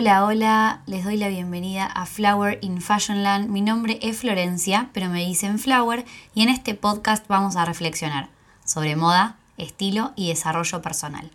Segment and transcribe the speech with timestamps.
[0.00, 3.48] Hola, hola, les doy la bienvenida a Flower in Fashionland.
[3.48, 6.04] Mi nombre es Florencia, pero me dicen Flower
[6.36, 8.28] y en este podcast vamos a reflexionar
[8.64, 11.32] sobre moda, estilo y desarrollo personal.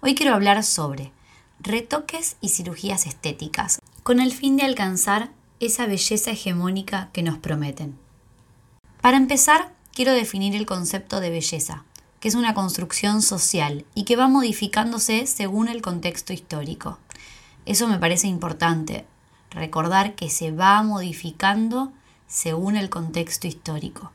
[0.00, 1.12] Hoy quiero hablar sobre
[1.60, 5.28] retoques y cirugías estéticas, con el fin de alcanzar
[5.60, 7.98] esa belleza hegemónica que nos prometen.
[9.02, 11.84] Para empezar, quiero definir el concepto de belleza,
[12.20, 16.98] que es una construcción social y que va modificándose según el contexto histórico.
[17.66, 19.04] Eso me parece importante,
[19.50, 21.92] recordar que se va modificando
[22.28, 24.12] según el contexto histórico.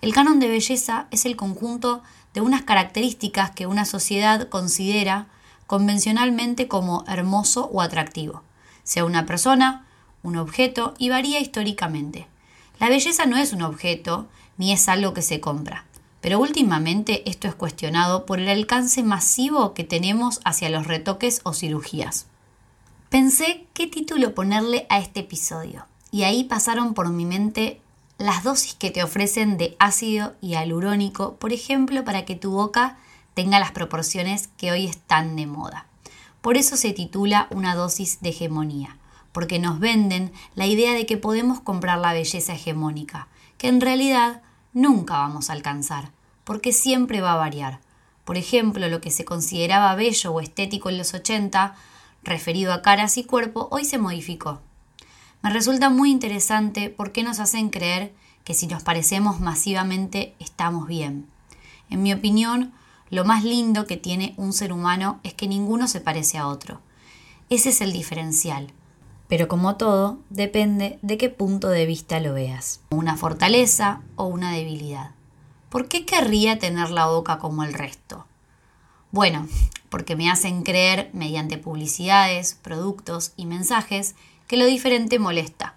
[0.00, 2.02] El canon de belleza es el conjunto
[2.34, 5.28] de unas características que una sociedad considera
[5.68, 8.42] convencionalmente como hermoso o atractivo,
[8.82, 9.86] sea una persona,
[10.24, 12.26] un objeto y varía históricamente.
[12.80, 15.84] La belleza no es un objeto ni es algo que se compra,
[16.20, 21.52] pero últimamente esto es cuestionado por el alcance masivo que tenemos hacia los retoques o
[21.52, 22.26] cirugías.
[23.10, 27.80] Pensé qué título ponerle a este episodio y ahí pasaron por mi mente
[28.18, 32.98] las dosis que te ofrecen de ácido y alurónico, por ejemplo, para que tu boca
[33.34, 35.86] tenga las proporciones que hoy están de moda.
[36.40, 38.96] Por eso se titula una dosis de hegemonía,
[39.32, 43.26] porque nos venden la idea de que podemos comprar la belleza hegemónica,
[43.58, 44.40] que en realidad
[44.72, 46.12] nunca vamos a alcanzar,
[46.44, 47.80] porque siempre va a variar.
[48.24, 51.74] Por ejemplo, lo que se consideraba bello o estético en los 80
[52.22, 54.60] referido a caras y cuerpo, hoy se modificó.
[55.42, 61.26] Me resulta muy interesante porque nos hacen creer que si nos parecemos masivamente estamos bien.
[61.88, 62.72] En mi opinión,
[63.10, 66.80] lo más lindo que tiene un ser humano es que ninguno se parece a otro.
[67.48, 68.72] Ese es el diferencial.
[69.28, 72.80] Pero como todo, depende de qué punto de vista lo veas.
[72.90, 75.12] Una fortaleza o una debilidad.
[75.68, 78.26] ¿Por qué querría tener la boca como el resto?
[79.12, 79.46] Bueno,
[79.90, 84.14] porque me hacen creer mediante publicidades, productos y mensajes
[84.46, 85.74] que lo diferente molesta.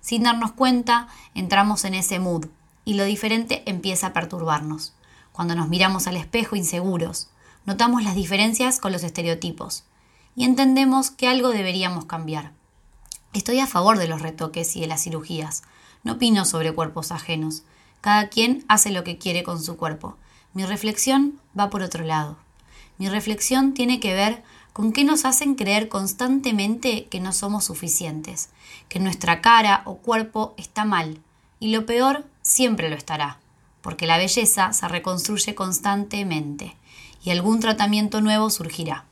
[0.00, 2.46] Sin darnos cuenta, entramos en ese mood
[2.84, 4.94] y lo diferente empieza a perturbarnos.
[5.32, 7.28] Cuando nos miramos al espejo inseguros,
[7.66, 9.84] notamos las diferencias con los estereotipos
[10.34, 12.52] y entendemos que algo deberíamos cambiar.
[13.34, 15.62] Estoy a favor de los retoques y de las cirugías.
[16.02, 17.64] No opino sobre cuerpos ajenos.
[18.00, 20.16] Cada quien hace lo que quiere con su cuerpo.
[20.54, 22.38] Mi reflexión va por otro lado.
[22.98, 24.42] Mi reflexión tiene que ver
[24.72, 28.50] con qué nos hacen creer constantemente que no somos suficientes,
[28.88, 31.20] que nuestra cara o cuerpo está mal,
[31.60, 33.38] y lo peor siempre lo estará,
[33.80, 36.76] porque la belleza se reconstruye constantemente,
[37.24, 39.04] y algún tratamiento nuevo surgirá.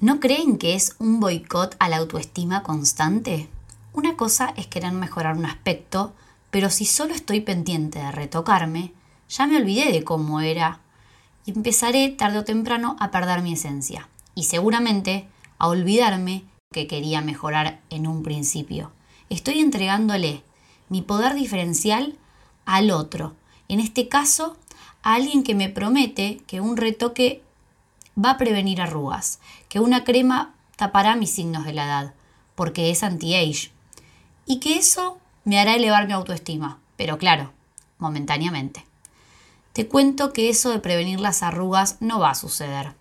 [0.00, 3.48] ¿No creen que es un boicot a la autoestima constante?
[3.92, 6.12] Una cosa es querer mejorar un aspecto,
[6.50, 8.92] pero si solo estoy pendiente de retocarme,
[9.28, 10.80] ya me olvidé de cómo era
[11.46, 15.28] y empezaré tarde o temprano a perder mi esencia y seguramente
[15.58, 18.92] a olvidarme que quería mejorar en un principio.
[19.30, 20.42] Estoy entregándole
[20.88, 22.16] mi poder diferencial
[22.66, 23.34] al otro,
[23.68, 24.56] en este caso
[25.02, 27.42] a alguien que me promete que un retoque
[28.22, 32.14] va a prevenir arrugas, que una crema tapará mis signos de la edad,
[32.54, 33.70] porque es anti-age,
[34.46, 37.52] y que eso me hará elevar mi autoestima, pero claro,
[37.98, 38.84] momentáneamente.
[39.74, 42.92] Te cuento que eso de prevenir las arrugas no va a suceder,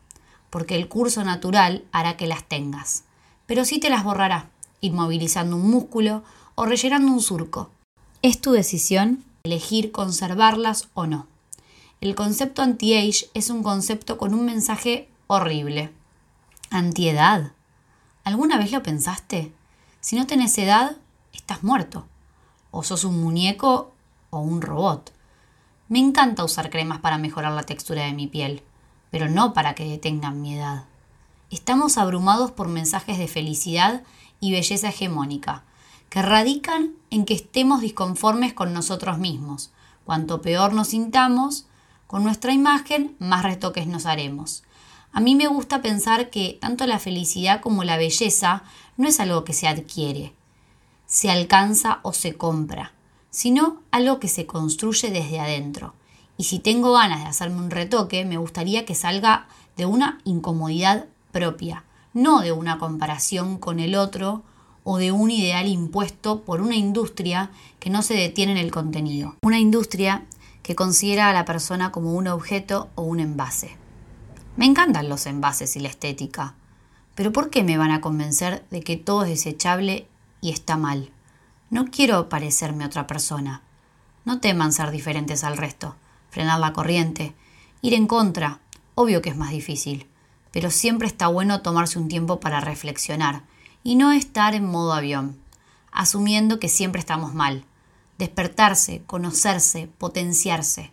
[0.49, 3.03] porque el curso natural hará que las tengas,
[3.45, 4.49] pero sí te las borrará,
[4.81, 6.23] inmovilizando un músculo
[6.55, 7.69] o rellenando un surco.
[8.23, 11.27] Es tu decisión elegir conservarlas o no.
[12.01, 15.91] El concepto anti-age es un concepto con un mensaje horrible.
[16.71, 17.51] Antiedad.
[18.23, 19.53] ¿Alguna vez lo pensaste?
[20.01, 20.97] Si no tenés edad,
[21.33, 22.07] estás muerto.
[22.71, 23.93] O sos un muñeco
[24.31, 25.12] o un robot.
[25.93, 28.63] Me encanta usar cremas para mejorar la textura de mi piel,
[29.11, 30.85] pero no para que detengan mi edad.
[31.51, 34.01] Estamos abrumados por mensajes de felicidad
[34.39, 35.61] y belleza hegemónica,
[36.09, 39.69] que radican en que estemos disconformes con nosotros mismos.
[40.03, 41.67] Cuanto peor nos sintamos
[42.07, 44.63] con nuestra imagen, más retoques nos haremos.
[45.11, 48.63] A mí me gusta pensar que tanto la felicidad como la belleza
[48.97, 50.33] no es algo que se adquiere,
[51.05, 52.93] se alcanza o se compra
[53.33, 55.95] sino algo que se construye desde adentro.
[56.37, 61.07] Y si tengo ganas de hacerme un retoque, me gustaría que salga de una incomodidad
[61.31, 61.83] propia,
[62.13, 64.43] no de una comparación con el otro
[64.83, 67.49] o de un ideal impuesto por una industria
[67.79, 69.35] que no se detiene en el contenido.
[69.41, 70.25] Una industria
[70.61, 73.77] que considera a la persona como un objeto o un envase.
[74.57, 76.53] Me encantan los envases y la estética,
[77.15, 80.07] pero ¿por qué me van a convencer de que todo es desechable
[80.39, 81.12] y está mal?
[81.73, 83.63] No quiero parecerme otra persona.
[84.25, 85.95] No teman ser diferentes al resto,
[86.29, 87.33] frenar la corriente,
[87.81, 88.59] ir en contra.
[88.93, 90.05] Obvio que es más difícil,
[90.51, 93.41] pero siempre está bueno tomarse un tiempo para reflexionar
[93.83, 95.35] y no estar en modo avión,
[95.91, 97.65] asumiendo que siempre estamos mal.
[98.19, 100.91] Despertarse, conocerse, potenciarse.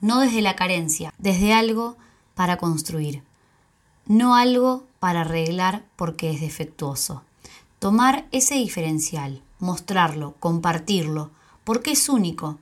[0.00, 1.96] No desde la carencia, desde algo
[2.36, 3.24] para construir.
[4.06, 7.24] No algo para arreglar porque es defectuoso.
[7.80, 11.30] Tomar ese diferencial, mostrarlo, compartirlo,
[11.64, 12.58] porque es único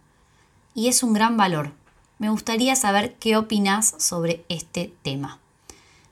[0.75, 1.73] y es un gran valor.
[2.19, 5.39] Me gustaría saber qué opinas sobre este tema.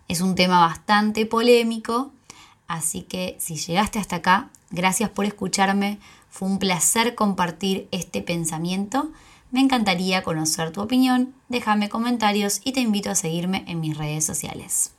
[0.08, 2.10] Es un tema bastante polémico,
[2.66, 5.98] así que si llegaste hasta acá, gracias por escucharme.
[6.30, 9.10] Fue un placer compartir este pensamiento.
[9.50, 11.34] Me encantaría conocer tu opinión.
[11.50, 14.92] Déjame comentarios y te invito a seguirme en mis redes sociales.